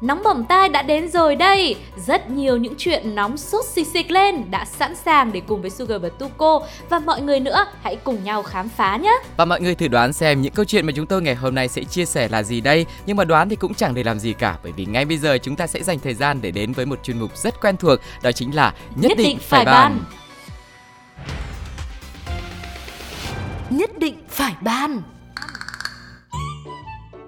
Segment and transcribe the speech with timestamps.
[0.00, 1.76] Nóng bỏng tai đã đến rồi đây.
[2.06, 5.70] Rất nhiều những chuyện nóng sốt xịch xịch lên Đã sẵn sàng để cùng với
[5.70, 6.60] Sugar và Tuko.
[6.90, 9.12] Và mọi người nữa hãy cùng nhau khám phá nhé.
[9.36, 11.68] Và mọi người thử đoán xem những câu chuyện mà chúng tôi ngày hôm nay
[11.68, 12.86] sẽ chia sẻ là gì đây.
[13.06, 15.38] Nhưng mà đoán thì cũng chẳng để làm gì cả Bởi vì ngay bây giờ
[15.42, 18.00] chúng ta sẽ dành thời gian để đến với một chuyên mục rất quen thuộc
[18.22, 20.00] Đó chính là Nhất, định, phải bàn
[23.70, 25.02] Nhất định phải ban.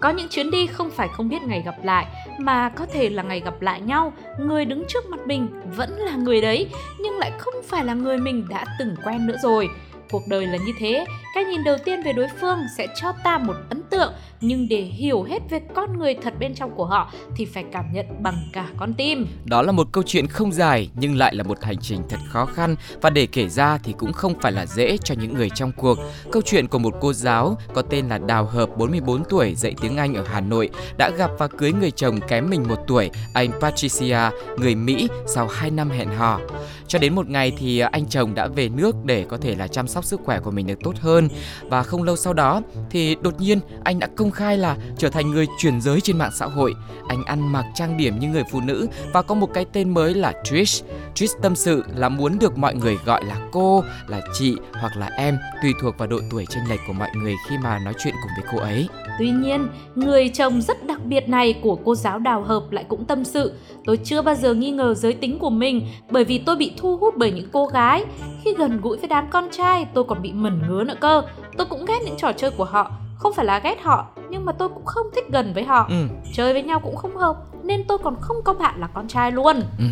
[0.00, 2.06] Có những chuyến đi không phải không biết ngày gặp lại
[2.40, 4.12] mà có thể là ngày gặp lại nhau.
[4.38, 8.18] Người đứng trước mặt mình vẫn là người đấy, nhưng lại không phải là người
[8.18, 9.68] mình đã từng quen nữa rồi
[10.10, 13.38] cuộc đời là như thế cái nhìn đầu tiên về đối phương sẽ cho ta
[13.38, 17.12] một ấn tượng nhưng để hiểu hết về con người thật bên trong của họ
[17.36, 19.26] thì phải cảm nhận bằng cả con tim.
[19.44, 22.46] Đó là một câu chuyện không dài nhưng lại là một hành trình thật khó
[22.46, 25.72] khăn và để kể ra thì cũng không phải là dễ cho những người trong
[25.76, 25.98] cuộc.
[26.32, 29.96] Câu chuyện của một cô giáo có tên là Đào Hợp 44 tuổi dạy tiếng
[29.96, 33.50] Anh ở Hà Nội đã gặp và cưới người chồng kém mình một tuổi, anh
[33.60, 36.40] Patricia, người Mỹ sau 2 năm hẹn hò.
[36.88, 39.88] Cho đến một ngày thì anh chồng đã về nước để có thể là chăm
[39.88, 41.28] sóc sức khỏe của mình được tốt hơn
[41.62, 45.30] và không lâu sau đó thì đột nhiên anh đã công khai là trở thành
[45.30, 46.74] người chuyển giới trên mạng xã hội.
[47.08, 50.14] Anh ăn mặc trang điểm như người phụ nữ và có một cái tên mới
[50.14, 50.84] là Trish.
[51.14, 55.06] Trish tâm sự là muốn được mọi người gọi là cô, là chị hoặc là
[55.06, 58.14] em tùy thuộc vào độ tuổi chênh lệch của mọi người khi mà nói chuyện
[58.22, 58.88] cùng với cô ấy.
[59.18, 63.04] Tuy nhiên, người chồng rất đặc biệt này của cô giáo Đào Hợp lại cũng
[63.04, 63.52] tâm sự
[63.84, 66.96] Tôi chưa bao giờ nghi ngờ giới tính của mình bởi vì tôi bị thu
[66.96, 68.04] hút bởi những cô gái
[68.44, 71.22] Khi gần gũi với đám con trai tôi còn bị mẩn ngứa nữa cơ.
[71.56, 74.52] Tôi cũng ghét những trò chơi của họ không phải là ghét họ nhưng mà
[74.52, 76.06] tôi cũng không thích gần với họ ừ.
[76.34, 79.32] Chơi với nhau cũng không hợp nên tôi còn không có bạn là con trai
[79.32, 79.84] luôn ừ.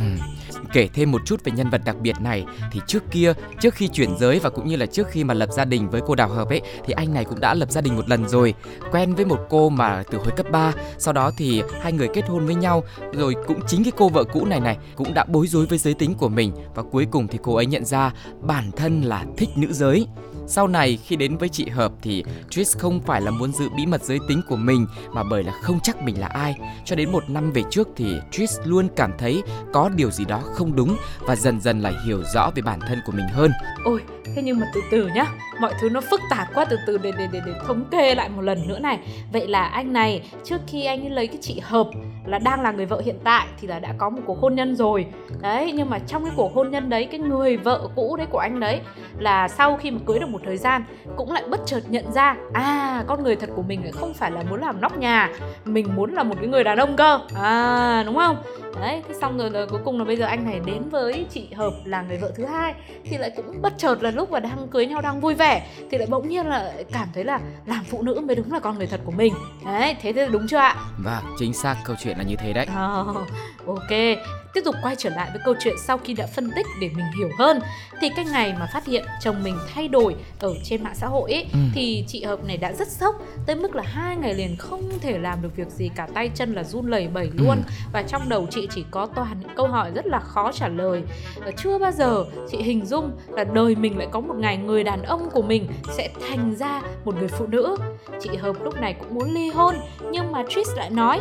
[0.73, 3.89] Kể thêm một chút về nhân vật đặc biệt này thì trước kia, trước khi
[3.89, 6.29] chuyển giới và cũng như là trước khi mà lập gia đình với cô Đào
[6.29, 8.55] Hợp ấy thì anh này cũng đã lập gia đình một lần rồi,
[8.93, 12.29] quen với một cô mà từ hồi cấp 3, sau đó thì hai người kết
[12.29, 12.83] hôn với nhau,
[13.13, 15.95] rồi cũng chính cái cô vợ cũ này này cũng đã bối rối với giới
[15.95, 19.49] tính của mình và cuối cùng thì cô ấy nhận ra bản thân là thích
[19.57, 20.07] nữ giới.
[20.51, 23.87] Sau này khi đến với chị Hợp thì Tris không phải là muốn giữ bí
[23.87, 26.55] mật giới tính của mình mà bởi là không chắc mình là ai.
[26.85, 29.43] Cho đến một năm về trước thì Tris luôn cảm thấy
[29.73, 32.99] có điều gì đó không đúng và dần dần lại hiểu rõ về bản thân
[33.07, 33.51] của mình hơn.
[33.85, 34.01] Ôi,
[34.35, 35.27] thế nhưng mà từ từ nhá,
[35.61, 38.29] mọi thứ nó phức tạp quá từ từ để để để, để thống kê lại
[38.29, 38.99] một lần nữa này.
[39.33, 41.89] Vậy là anh này trước khi anh ấy lấy cái chị Hợp
[42.27, 44.77] là đang là người vợ hiện tại thì là đã có một cuộc hôn nhân
[44.77, 45.07] rồi.
[45.41, 48.39] Đấy, nhưng mà trong cái cuộc hôn nhân đấy cái người vợ cũ đấy của
[48.39, 48.81] anh đấy
[49.19, 50.85] là sau khi mà cưới được một thời gian
[51.17, 54.31] cũng lại bất chợt nhận ra à con người thật của mình lại không phải
[54.31, 55.31] là muốn làm nóc nhà
[55.65, 57.21] mình muốn là một cái người đàn ông cơ.
[57.35, 58.37] À đúng không?
[58.81, 61.49] Đấy thế xong rồi là cuối cùng là bây giờ anh này đến với chị
[61.55, 64.69] hợp là người vợ thứ hai thì lại cũng bất chợt là lúc mà đang
[64.69, 68.03] cưới nhau đang vui vẻ thì lại bỗng nhiên là cảm thấy là làm phụ
[68.03, 69.35] nữ mới đúng là con người thật của mình.
[69.65, 70.77] Đấy thế thì đúng chưa ạ?
[71.05, 72.67] Vâng chính xác câu chuyện là như thế đấy.
[73.01, 73.17] Oh,
[73.67, 74.19] ok
[74.59, 77.07] tiếp tục quay trở lại với câu chuyện sau khi đã phân tích để mình
[77.19, 77.61] hiểu hơn
[78.01, 81.33] thì cái ngày mà phát hiện chồng mình thay đổi ở trên mạng xã hội
[81.33, 81.59] ấy, ừ.
[81.75, 83.15] thì chị hợp này đã rất sốc
[83.47, 86.53] tới mức là hai ngày liền không thể làm được việc gì cả tay chân
[86.53, 87.73] là run lẩy bẩy luôn ừ.
[87.93, 91.03] và trong đầu chị chỉ có toàn những câu hỏi rất là khó trả lời
[91.37, 94.85] và chưa bao giờ chị hình dung là đời mình lại có một ngày người
[94.85, 97.77] đàn ông của mình sẽ thành ra một người phụ nữ
[98.21, 99.75] chị hợp lúc này cũng muốn ly hôn
[100.11, 101.21] nhưng mà Trish lại nói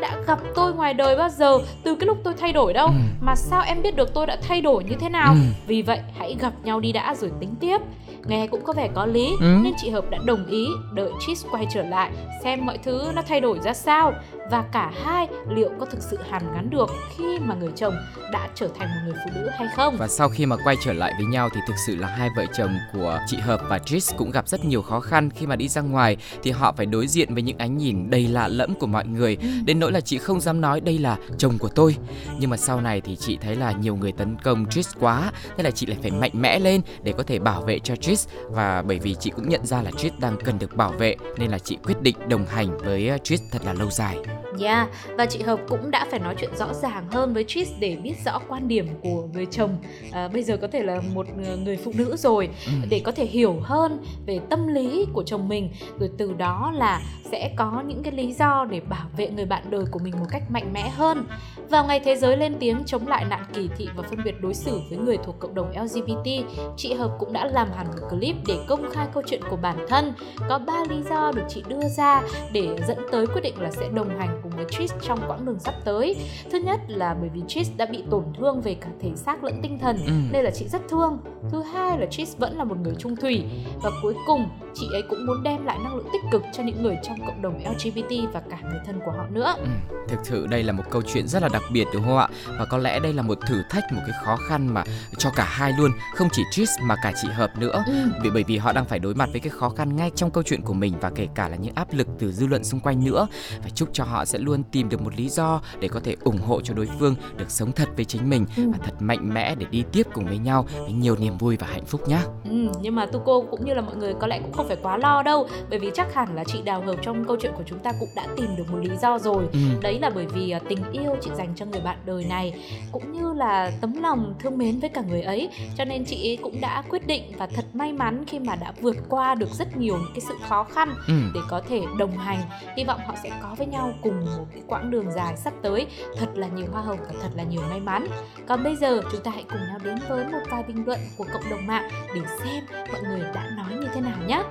[0.00, 2.92] đã gặp tôi ngoài đời bao giờ từ cái lúc tôi thay đổi đâu ừ.
[3.20, 5.40] mà sao em biết được tôi đã thay đổi như thế nào ừ.
[5.66, 7.78] vì vậy hãy gặp nhau đi đã rồi tính tiếp
[8.26, 9.58] nghe cũng có vẻ có lý ừ.
[9.62, 12.10] nên chị hợp đã đồng ý đợi Cheese quay trở lại
[12.44, 14.12] xem mọi thứ nó thay đổi ra sao
[14.50, 17.94] và cả hai liệu có thực sự hàn gắn được khi mà người chồng
[18.32, 19.96] đã trở thành một người phụ nữ hay không?
[19.96, 22.46] Và sau khi mà quay trở lại với nhau thì thực sự là hai vợ
[22.56, 25.68] chồng của chị Hợp và Tris cũng gặp rất nhiều khó khăn khi mà đi
[25.68, 28.86] ra ngoài thì họ phải đối diện với những ánh nhìn đầy lạ lẫm của
[28.86, 29.36] mọi người.
[29.42, 29.48] Ừ.
[29.64, 31.96] đến nỗi là chị không dám nói đây là chồng của tôi.
[32.38, 35.62] Nhưng mà sau này thì chị thấy là nhiều người tấn công Tris quá thế
[35.62, 38.82] là chị lại phải mạnh mẽ lên để có thể bảo vệ cho Tris và
[38.82, 41.58] bởi vì chị cũng nhận ra là Tris đang cần được bảo vệ nên là
[41.58, 44.16] chị quyết định đồng hành với Tris thật là lâu dài
[44.60, 47.96] Yeah, và chị Hợp cũng đã phải nói chuyện rõ ràng hơn với Tris để
[47.96, 49.76] biết rõ quan điểm của người chồng
[50.12, 51.26] à, Bây giờ có thể là một
[51.64, 52.72] người phụ nữ rồi ừ.
[52.90, 55.70] Để có thể hiểu hơn về tâm lý của chồng mình
[56.00, 59.62] Rồi từ đó là sẽ có những cái lý do để bảo vệ người bạn
[59.70, 61.26] đời của mình một cách mạnh mẽ hơn
[61.70, 64.54] Vào ngày thế giới lên tiếng chống lại nạn kỳ thị và phân biệt đối
[64.54, 66.46] xử với người thuộc cộng đồng LGBT,
[66.76, 69.86] chị Hợp cũng đã làm hẳn một clip để công khai câu chuyện của bản
[69.88, 70.12] thân.
[70.48, 73.88] Có 3 lý do được chị đưa ra để dẫn tới quyết định là sẽ
[73.94, 76.16] đồng hành cùng với Trish trong quãng đường sắp tới.
[76.52, 79.60] Thứ nhất là bởi vì Trish đã bị tổn thương về cả thể xác lẫn
[79.62, 80.12] tinh thần Ừ.
[80.32, 81.18] nên là chị rất thương.
[81.50, 83.44] Thứ hai là Trish vẫn là một người trung thủy
[83.82, 86.82] và cuối cùng chị ấy cũng muốn đem lại năng lượng tích cực cho những
[86.82, 89.54] người trong cộng đồng LGBT và cả người thân của họ nữa.
[89.58, 89.66] Ừ,
[90.08, 92.28] thực sự đây là một câu chuyện rất là đặc biệt đúng không ạ?
[92.58, 94.84] Và có lẽ đây là một thử thách, một cái khó khăn mà
[95.18, 97.82] cho cả hai luôn, không chỉ Trish mà cả chị Hợp nữa.
[97.86, 97.92] Ừ.
[98.22, 100.42] Vì bởi vì họ đang phải đối mặt với cái khó khăn ngay trong câu
[100.42, 103.04] chuyện của mình và kể cả là những áp lực từ dư luận xung quanh
[103.04, 103.26] nữa.
[103.62, 106.38] Và chúc cho họ sẽ luôn tìm được một lý do để có thể ủng
[106.38, 108.62] hộ cho đối phương được sống thật với chính mình Ừ.
[108.72, 111.66] và thật mạnh mẽ để đi tiếp cùng với nhau với nhiều niềm vui và
[111.66, 112.18] hạnh phúc nhé.
[112.44, 114.96] Ừ, nhưng mà Tuko cũng như là mọi người có lẽ cũng không phải quá
[114.96, 117.78] lo đâu bởi vì chắc hẳn là chị Đào Hợp trong câu chuyện của chúng
[117.78, 119.58] ta cũng đã tìm được một lý do rồi Ừ.
[119.80, 122.54] đấy là bởi vì à, tình yêu chị dành cho người bạn đời này
[122.92, 126.36] cũng như là tấm lòng thương mến với cả người ấy cho nên chị ấy
[126.42, 129.76] cũng đã quyết định và thật may mắn khi mà đã vượt qua được rất
[129.76, 131.14] nhiều những cái sự khó khăn Ừ.
[131.34, 132.38] để có thể đồng hành
[132.76, 135.86] hy vọng họ sẽ có với nhau cùng một cái quãng đường dài sắp tới.
[136.16, 138.06] Thật là nhiều hoa hồng và thật là nhiều may mắn.
[138.46, 141.24] Còn bây giờ chúng ta hãy cùng nhau đến với một vài bình luận của
[141.32, 144.42] cộng đồng mạng để xem mọi người đã nói như thế nào nhé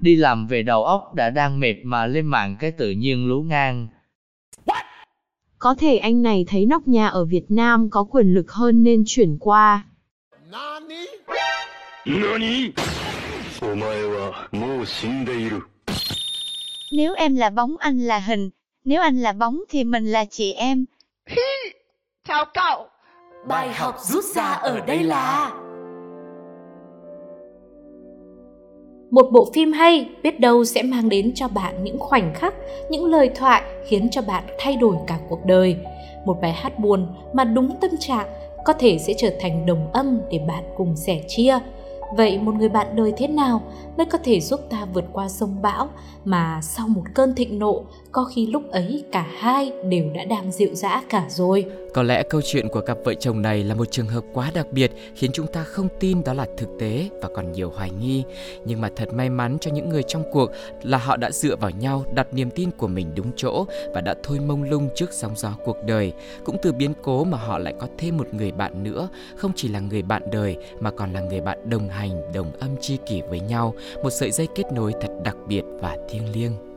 [0.00, 3.42] Đi làm về đầu óc đã đang mệt mà lên mạng cái tự nhiên lú
[3.42, 3.88] ngang.
[5.58, 9.02] Có thể anh này thấy nóc nhà ở Việt Nam có quyền lực hơn nên
[9.06, 9.84] chuyển qua.
[12.06, 12.93] 何お
[16.92, 18.50] Nếu em là bóng anh là hình,
[18.84, 20.84] nếu anh là bóng thì mình là chị em.
[22.28, 22.86] Chào cậu.
[23.48, 25.50] bài học rút ra ở đây là
[29.10, 32.54] một bộ phim hay biết đâu sẽ mang đến cho bạn những khoảnh khắc
[32.90, 35.76] những lời thoại khiến cho bạn thay đổi cả cuộc đời
[36.24, 38.26] một bài hát buồn mà đúng tâm trạng
[38.64, 41.58] có thể sẽ trở thành đồng âm để bạn cùng sẻ chia
[42.12, 43.62] vậy một người bạn đời thế nào
[43.96, 45.88] mới có thể giúp ta vượt qua sông bão
[46.24, 47.82] mà sau một cơn thịnh nộ
[48.14, 51.64] có khi lúc ấy cả hai đều đã đang dịu dã cả rồi
[51.94, 54.66] Có lẽ câu chuyện của cặp vợ chồng này là một trường hợp quá đặc
[54.72, 58.24] biệt khiến chúng ta không tin đó là thực tế và còn nhiều hoài nghi.
[58.64, 60.50] Nhưng mà thật may mắn cho những người trong cuộc
[60.82, 63.64] là họ đã dựa vào nhau đặt niềm tin của mình đúng chỗ
[63.94, 66.12] và đã thôi mông lung trước sóng gió cuộc đời.
[66.44, 69.68] Cũng từ biến cố mà họ lại có thêm một người bạn nữa, không chỉ
[69.68, 73.20] là người bạn đời mà còn là người bạn đồng hành, đồng âm chi kỷ
[73.28, 76.73] với nhau, một sợi dây kết nối thật đặc biệt và thiêng liêng.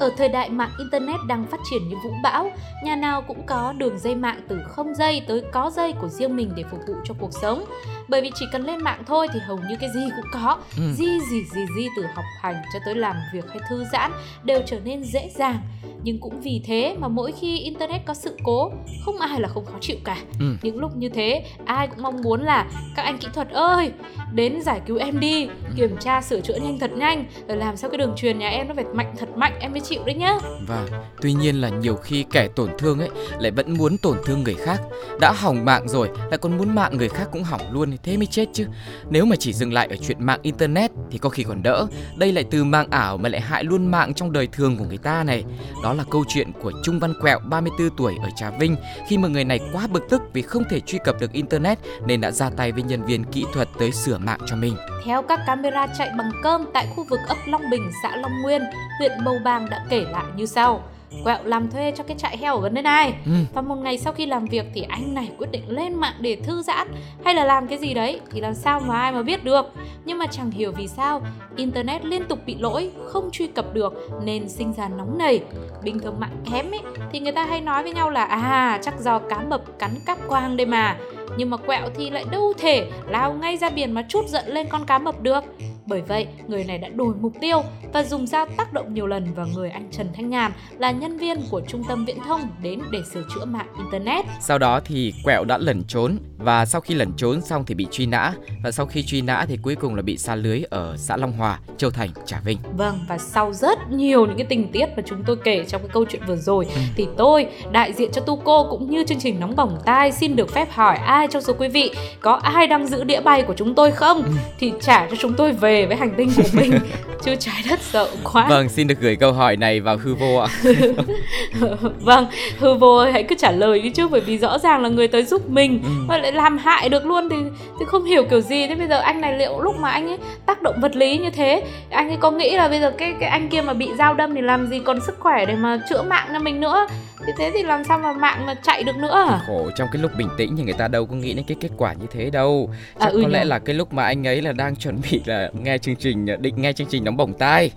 [0.00, 2.50] Ở thời đại mạng Internet đang phát triển như vũ bão,
[2.84, 6.36] nhà nào cũng có đường dây mạng từ không dây tới có dây của riêng
[6.36, 7.64] mình để phục vụ cho cuộc sống.
[8.08, 10.58] Bởi vì chỉ cần lên mạng thôi thì hầu như cái gì cũng có.
[10.76, 10.92] Ừ.
[10.92, 14.12] Gì gì gì gì từ học hành cho tới làm việc hay thư giãn
[14.44, 15.58] đều trở nên dễ dàng.
[16.02, 18.72] Nhưng cũng vì thế mà mỗi khi Internet có sự cố,
[19.04, 20.16] không ai là không khó chịu cả.
[20.40, 20.46] Ừ.
[20.62, 22.66] Những lúc như thế, ai cũng mong muốn là
[22.96, 23.92] các anh kỹ thuật ơi,
[24.32, 27.90] đến giải cứu em đi, kiểm tra sửa chữa nhanh thật nhanh, rồi làm sao
[27.90, 30.34] cái đường truyền nhà em nó phải mạnh thật mạnh em mới chịu đấy nhá.
[30.66, 30.86] Và
[31.20, 34.54] tuy nhiên là nhiều khi kẻ tổn thương ấy lại vẫn muốn tổn thương người
[34.54, 34.80] khác.
[35.20, 38.26] Đã hỏng mạng rồi lại còn muốn mạng người khác cũng hỏng luôn thế mới
[38.26, 38.66] chết chứ.
[39.10, 41.86] Nếu mà chỉ dừng lại ở chuyện mạng internet thì có khi còn đỡ.
[42.16, 44.98] Đây lại từ mạng ảo mà lại hại luôn mạng trong đời thường của người
[44.98, 45.44] ta này.
[45.82, 48.76] Đó là câu chuyện của Trung Văn Quẹo 34 tuổi ở Trà Vinh
[49.08, 52.20] khi mà người này quá bực tức vì không thể truy cập được internet nên
[52.20, 54.76] đã ra tay với nhân viên kỹ thuật tới sửa mạng cho mình.
[55.04, 58.62] Theo các camera chạy bằng cơm tại khu vực ấp Long Bình, xã Long Nguyên,
[58.98, 60.82] huyện Bầu Bàng đã kể lại như sau.
[61.24, 63.14] Quẹo làm thuê cho cái trại heo ở gần đây này.
[63.26, 63.32] Ừ.
[63.54, 66.36] Và một ngày sau khi làm việc thì anh này quyết định lên mạng để
[66.36, 66.88] thư giãn
[67.24, 69.72] hay là làm cái gì đấy thì làm sao mà ai mà biết được.
[70.04, 71.22] Nhưng mà chẳng hiểu vì sao
[71.56, 75.40] internet liên tục bị lỗi, không truy cập được nên sinh ra nóng nảy.
[75.82, 76.80] Bình thường mạng kém ấy
[77.12, 80.18] thì người ta hay nói với nhau là à chắc do cá mập cắn cáp
[80.28, 80.96] quang đây mà.
[81.36, 84.66] Nhưng mà quẹo thì lại đâu thể lao ngay ra biển mà trút giận lên
[84.68, 85.44] con cá mập được.
[85.90, 89.34] Bởi vậy, người này đã đổi mục tiêu và dùng dao tác động nhiều lần
[89.34, 92.80] vào người anh Trần Thanh Nhàn là nhân viên của trung tâm viễn thông đến
[92.90, 94.24] để sửa chữa mạng Internet.
[94.40, 97.86] Sau đó thì Quẹo đã lẩn trốn và sau khi lẩn trốn xong thì bị
[97.90, 98.32] truy nã
[98.64, 101.32] và sau khi truy nã thì cuối cùng là bị sa lưới ở xã Long
[101.32, 102.58] Hòa, Châu Thành, Trà Vinh.
[102.76, 105.90] Vâng, và sau rất nhiều những cái tình tiết mà chúng tôi kể trong cái
[105.92, 106.66] câu chuyện vừa rồi
[106.96, 110.52] thì tôi, đại diện cho Tuco cũng như chương trình Nóng Bỏng Tai xin được
[110.52, 113.74] phép hỏi ai trong số quý vị có ai đang giữ đĩa bay của chúng
[113.74, 114.22] tôi không?
[114.58, 116.72] Thì trả cho chúng tôi về với hành tinh của mình.
[117.24, 120.36] chứ trái đất rộng quá Vâng, xin được gửi câu hỏi này vào hư vô
[120.36, 120.48] ạ.
[122.00, 122.26] vâng
[122.58, 125.08] hư vô ơi hãy cứ trả lời đi chứ bởi vì rõ ràng là người
[125.08, 125.88] tới giúp mình Ừ.
[126.08, 127.36] mà lại làm hại được luôn thì
[127.80, 130.18] thì không hiểu kiểu gì thế bây giờ anh này liệu lúc mà anh ấy
[130.46, 133.28] tác động vật lý như thế anh ấy có nghĩ là bây giờ cái cái
[133.28, 136.02] anh kia mà bị dao đâm thì làm gì còn sức khỏe để mà chữa
[136.02, 136.86] mạng cho mình nữa
[137.26, 139.40] thì thế thì làm sao mà mạng mà chạy được nữa à?
[139.46, 141.68] Khổ trong cái lúc bình tĩnh thì người ta đâu có nghĩ đến cái kết
[141.76, 142.70] quả như thế đâu.
[142.94, 143.44] À, Chắc ừ có lẽ nhờ.
[143.44, 146.54] là cái lúc mà anh ấy là đang chuẩn bị là nghe chương trình định
[146.56, 147.70] nghe chương trình nóng bỏng tai,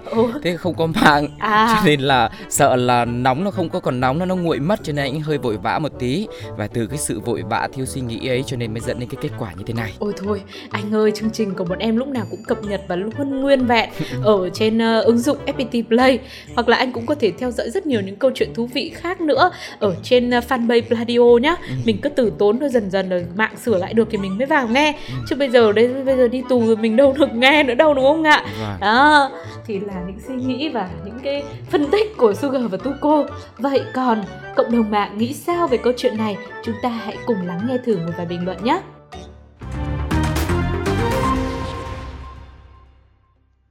[0.44, 1.28] thế không có mạng.
[1.40, 1.76] À.
[1.76, 4.80] Cho nên là sợ là nóng nó không có còn nóng nó nó nguội mất
[4.84, 6.28] cho nên anh hơi vội vã một tí.
[6.58, 9.10] Và từ cái sự vội vã thiếu suy nghĩ ấy cho nên mới dẫn đến
[9.10, 9.94] cái kết quả như thế này.
[10.00, 12.96] Ôi thôi, anh ơi, chương trình của bọn em lúc nào cũng cập nhật và
[12.96, 13.90] luôn nguyên vẹn
[14.24, 16.20] ở trên ờ, ứng dụng FPT Play.
[16.56, 18.92] Hoặc là anh cũng có thể theo dõi rất nhiều những câu chuyện thú vị
[18.96, 21.56] khác nữa ở trên ờ, fanpage Pladio nhá.
[21.86, 24.46] Mình cứ từ tốn thôi dần dần rồi mạng sửa lại được thì mình mới
[24.46, 24.96] vào nghe.
[25.30, 27.83] Chứ bây giờ đây bây giờ đi tù rồi mình đâu được nghe nữa đâu
[27.94, 28.46] đúng không ạ?
[28.82, 29.32] Đó,
[29.66, 33.25] thì là những suy nghĩ và những cái phân tích của Sugar và Tuko.
[33.58, 34.24] Vậy còn
[34.56, 36.38] cộng đồng mạng nghĩ sao về câu chuyện này?
[36.63, 38.82] Chúng ta hãy cùng lắng nghe thử một vài bình luận nhé.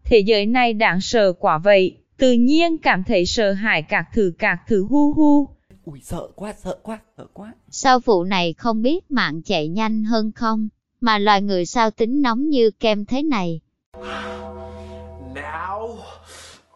[0.04, 4.32] Thế giới này đáng sợ quá vậy, tự nhiên cảm thấy sợ hãi các thứ
[4.38, 5.48] các thứ hu hu.
[5.84, 7.52] Ui sợ quá, sợ quá, sợ quá.
[7.70, 10.68] Sau vụ này không biết mạng chạy nhanh hơn không,
[11.00, 13.60] mà loài người sao tính nóng như kem thế này.
[15.34, 15.98] Now,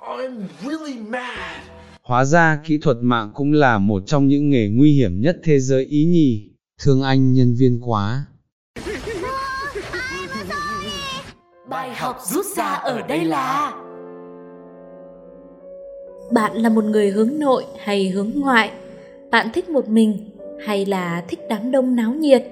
[0.01, 1.63] I'm really mad.
[2.03, 5.59] Hóa ra kỹ thuật mạng cũng là một trong những nghề nguy hiểm nhất thế
[5.61, 6.51] giới ý nhỉ.
[6.83, 8.25] Thương anh nhân viên quá.
[11.69, 13.73] Bài học rút ra ở đây là
[16.33, 18.71] Bạn là một người hướng nội hay hướng ngoại?
[19.31, 20.31] Bạn thích một mình
[20.67, 22.45] hay là thích đám đông náo nhiệt?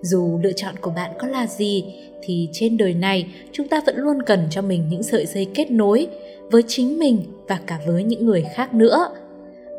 [0.00, 1.84] Dù lựa chọn của bạn có là gì
[2.22, 5.70] thì trên đời này chúng ta vẫn luôn cần cho mình những sợi dây kết
[5.70, 6.08] nối
[6.50, 9.08] với chính mình và cả với những người khác nữa.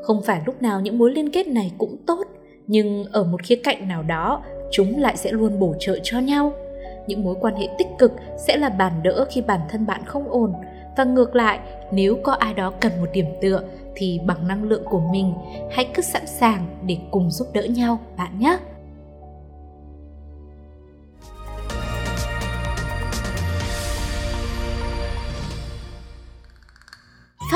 [0.02, 2.28] Không phải lúc nào những mối liên kết này cũng tốt,
[2.68, 6.54] nhưng ở một khía cạnh nào đó, chúng lại sẽ luôn bổ trợ cho nhau.
[7.08, 10.30] Những mối quan hệ tích cực sẽ là bàn đỡ khi bản thân bạn không
[10.30, 10.54] ổn.
[10.98, 11.60] Và ngược lại
[11.92, 13.62] nếu có ai đó cần một điểm tựa
[13.96, 15.34] thì bằng năng lượng của mình
[15.72, 18.58] hãy cứ sẵn sàng để cùng giúp đỡ nhau bạn nhé.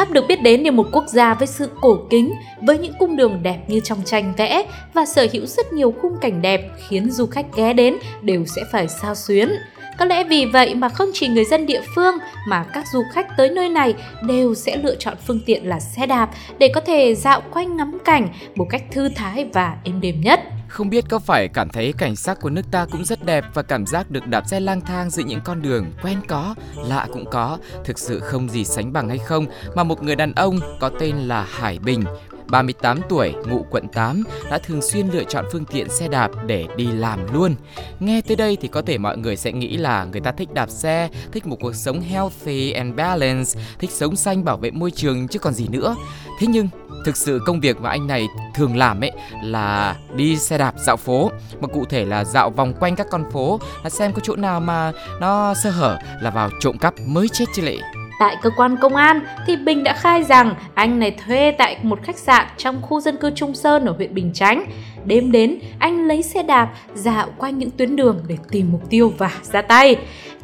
[0.03, 3.15] Pháp được biết đến như một quốc gia với sự cổ kính, với những cung
[3.15, 7.11] đường đẹp như trong tranh vẽ và sở hữu rất nhiều khung cảnh đẹp khiến
[7.11, 9.49] du khách ghé đến đều sẽ phải sao xuyến.
[9.97, 12.15] Có lẽ vì vậy mà không chỉ người dân địa phương
[12.47, 13.93] mà các du khách tới nơi này
[14.27, 17.97] đều sẽ lựa chọn phương tiện là xe đạp để có thể dạo quanh ngắm
[18.05, 20.39] cảnh một cách thư thái và êm đềm nhất.
[20.73, 23.61] Không biết có phải cảm thấy cảnh sắc của nước ta cũng rất đẹp và
[23.61, 27.25] cảm giác được đạp xe lang thang giữa những con đường quen có, lạ cũng
[27.31, 30.89] có, thực sự không gì sánh bằng hay không mà một người đàn ông có
[30.99, 32.03] tên là Hải Bình
[32.47, 36.67] 38 tuổi, ngụ quận 8, đã thường xuyên lựa chọn phương tiện xe đạp để
[36.77, 37.55] đi làm luôn.
[37.99, 40.69] Nghe tới đây thì có thể mọi người sẽ nghĩ là người ta thích đạp
[40.69, 45.27] xe, thích một cuộc sống healthy and balanced, thích sống xanh bảo vệ môi trường
[45.27, 45.95] chứ còn gì nữa.
[46.39, 46.67] Thế nhưng
[47.05, 49.11] thực sự công việc mà anh này thường làm ấy
[49.43, 51.31] là đi xe đạp dạo phố
[51.61, 54.59] mà cụ thể là dạo vòng quanh các con phố là xem có chỗ nào
[54.59, 57.77] mà nó sơ hở là vào trộm cắp mới chết chứ lệ
[58.23, 61.99] Tại cơ quan công an thì Bình đã khai rằng anh này thuê tại một
[62.03, 64.65] khách sạn trong khu dân cư Trung Sơn ở huyện Bình Chánh.
[65.05, 69.13] Đêm đến, anh lấy xe đạp dạo quanh những tuyến đường để tìm mục tiêu
[69.17, 69.95] và ra tay.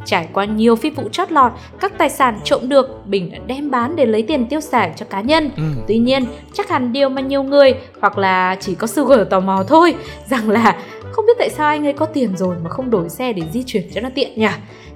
[0.06, 3.72] Trải qua nhiều phi vụ chót lọt, các tài sản trộm được Bình đã đem
[3.72, 5.50] bán để lấy tiền tiêu xài cho cá nhân.
[5.58, 5.64] ừ.
[5.88, 9.64] Tuy nhiên, chắc hẳn điều mà nhiều người hoặc là chỉ có Sugar tò mò
[9.68, 9.96] thôi
[10.30, 10.78] rằng là
[11.12, 13.64] không biết tại sao anh ấy có tiền rồi mà không đổi xe để di
[13.64, 14.48] chuyển cho nó tiện nhỉ.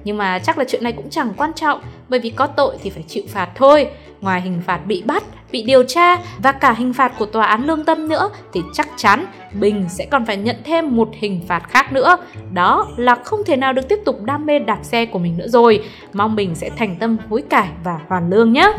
[0.04, 2.90] Nhưng mà chắc là chuyện này cũng chẳng quan trọng bởi vì có tội thì
[2.90, 3.88] phải chịu phạt thôi.
[4.20, 7.66] Ngoài hình phạt bị bắt, bị điều tra và cả hình phạt của tòa án
[7.66, 9.26] lương tâm nữa thì chắc chắn
[9.60, 12.16] Bình sẽ còn phải nhận thêm một hình phạt khác nữa.
[12.52, 15.48] Đó là không thể nào được tiếp tục đam mê đạp xe của mình nữa
[15.48, 15.84] rồi.
[16.12, 18.72] Mong Bình sẽ thành tâm hối cải và hoàn lương nhé.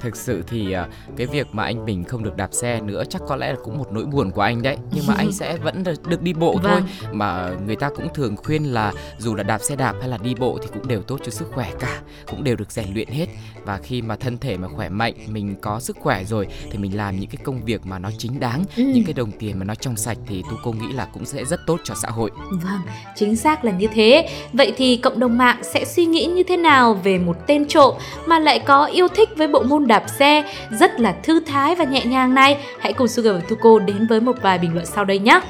[0.00, 3.22] Thực sự thì à, cái việc mà anh Bình không được đạp xe nữa chắc
[3.28, 5.84] có lẽ là cũng một nỗi buồn của anh đấy Nhưng mà anh sẽ vẫn
[6.08, 7.18] được, đi bộ thôi Vâng.
[7.18, 10.34] Mà người ta cũng thường khuyên là dù là đạp xe đạp hay là đi
[10.34, 13.26] bộ thì cũng đều tốt cho sức khỏe cả Cũng đều được rèn luyện hết
[13.64, 16.96] Và khi mà thân thể mà khỏe mạnh, mình có sức khỏe rồi Thì mình
[16.96, 18.82] làm những cái công việc mà nó chính đáng Ừ.
[18.94, 21.44] Những cái đồng tiền mà nó trong sạch thì tu cô nghĩ là cũng sẽ
[21.44, 22.80] rất tốt cho xã hội Vâng,
[23.14, 24.28] chính xác là như thế.
[24.52, 27.94] Vậy thì cộng đồng mạng sẽ suy nghĩ như thế nào về một tên trộm
[28.26, 31.84] mà lại có yêu thích với bộ môn đạp xe rất là thư thái và
[31.84, 32.58] nhẹ nhàng này?
[32.80, 35.40] Hãy cùng Sugar và Tuko đến với một vài bình luận sau đây nhé.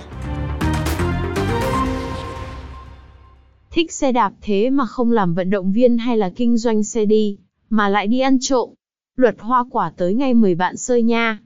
[3.71, 7.05] Thích xe đạp thế mà không làm vận động viên hay là kinh doanh xe
[7.05, 7.39] đi.
[7.71, 8.71] mà lại đi ăn trộm.
[9.17, 11.39] Luật hoa quả tới ngay mời bạn sơi nha.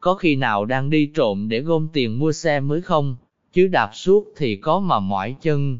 [0.00, 3.16] Có khi nào đang đi trộm để gom tiền mua xe mới không?
[3.52, 5.78] Chứ đạp suốt thì có mà mỏi chân.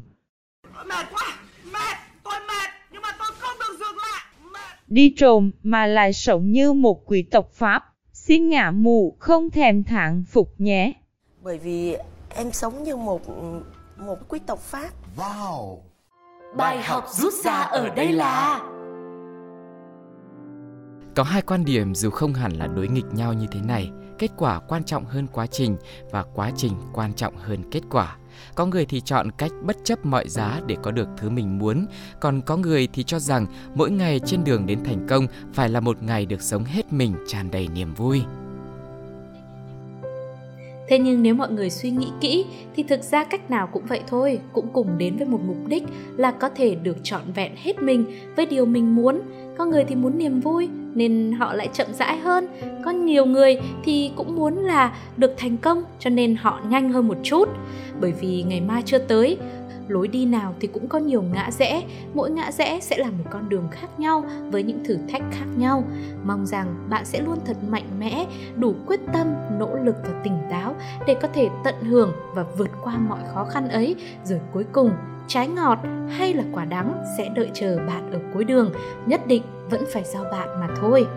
[0.63, 4.25] Mệt quá, mệt, tôi mệt, nhưng mà tôi không được dừng lại.
[4.53, 4.83] Mệt.
[4.87, 7.83] Đi trộm mà lại sống như một quý tộc Pháp.
[8.13, 10.93] Xin ngả mù không thèm thẳng phục nhé.
[11.41, 11.95] Bởi vì
[12.35, 13.21] em sống như một
[13.97, 14.89] một quý tộc Pháp.
[15.17, 15.77] Wow.
[16.57, 18.59] Bài học rút ra ở đây là
[21.19, 24.31] có hai quan điểm dù không hẳn là đối nghịch nhau như thế này, kết
[24.37, 25.77] quả quan trọng hơn quá trình
[26.11, 28.17] và quá trình quan trọng hơn kết quả.
[28.55, 31.85] Có người thì chọn cách bất chấp mọi giá để có được thứ mình muốn,
[32.19, 33.45] còn có người thì cho rằng
[33.75, 37.13] mỗi ngày trên đường đến thành công phải là một ngày được sống hết mình
[37.27, 38.21] tràn đầy niềm vui.
[40.89, 42.45] Thế nhưng nếu mọi người suy nghĩ kỹ
[42.75, 45.83] thì thực ra cách nào cũng vậy thôi, cũng cùng đến với một mục đích
[46.17, 49.19] là có thể được trọn vẹn hết mình với điều mình muốn.
[49.59, 52.47] Có người thì muốn niềm vui nên họ lại chậm rãi hơn,
[52.85, 57.07] có nhiều người thì cũng muốn là được thành công cho nên họ nhanh hơn
[57.07, 57.49] một chút.
[58.01, 59.37] Bởi vì ngày mai chưa tới,
[59.87, 63.23] lối đi nào thì cũng có nhiều ngã rẽ, mỗi ngã rẽ sẽ là một
[63.29, 65.83] con đường khác nhau với những thử thách khác nhau.
[66.25, 68.25] Mong rằng bạn sẽ luôn thật mạnh mẽ,
[68.55, 69.27] đủ quyết tâm,
[69.59, 70.75] nỗ lực và tỉnh táo
[71.07, 74.91] để có thể tận hưởng và vượt qua mọi khó khăn ấy, rồi cuối cùng
[75.29, 78.71] trái ngọt hay là quả đắng sẽ đợi chờ bạn ở cuối đường,
[79.05, 81.07] nhất định vẫn phải do bạn mà thôi.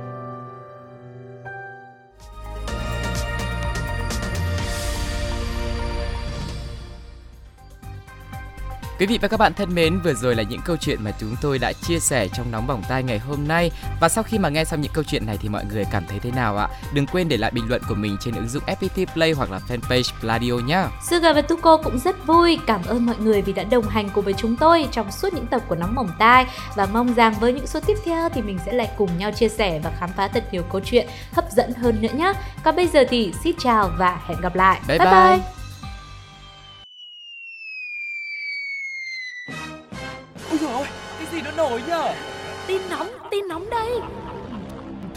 [9.02, 11.36] Quý vị và các bạn thân mến, vừa rồi là những câu chuyện mà chúng
[11.40, 13.70] tôi đã chia sẻ trong nóng bỏng tai ngày hôm nay.
[14.00, 16.18] Và sau khi mà nghe xong những câu chuyện này thì mọi người cảm thấy
[16.18, 16.68] thế nào ạ?
[16.94, 19.60] Đừng quên để lại bình luận của mình trên ứng dụng FPT Play hoặc là
[19.68, 20.84] fanpage Pladio nhé.
[21.10, 24.24] Suga và Tuko cũng rất vui, cảm ơn mọi người vì đã đồng hành cùng
[24.24, 27.52] với chúng tôi trong suốt những tập của nóng bỏng tai và mong rằng với
[27.52, 30.28] những số tiếp theo thì mình sẽ lại cùng nhau chia sẻ và khám phá
[30.28, 32.32] thật nhiều câu chuyện hấp dẫn hơn nữa nhé.
[32.64, 34.80] Còn bây giờ thì xin chào và hẹn gặp lại.
[34.88, 35.10] Bye bye.
[35.10, 35.36] bye.
[35.36, 35.61] bye.